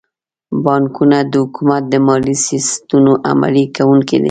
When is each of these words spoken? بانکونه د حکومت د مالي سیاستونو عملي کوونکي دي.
بانکونه 0.63 1.17
د 1.31 1.33
حکومت 1.43 1.83
د 1.89 1.93
مالي 2.07 2.35
سیاستونو 2.45 3.13
عملي 3.31 3.65
کوونکي 3.77 4.17
دي. 4.17 4.19